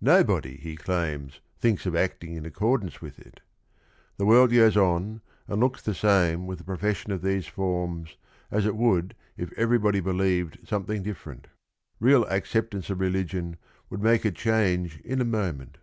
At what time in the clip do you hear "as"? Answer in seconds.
8.48-8.64